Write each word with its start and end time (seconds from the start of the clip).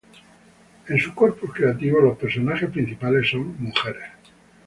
En 0.87 0.97
su 0.97 1.13
corpus 1.13 1.53
creativo, 1.53 2.01
los 2.01 2.17
personajes 2.17 2.71
principales 2.71 3.29
son 3.29 3.55
mujeres. 3.59 4.09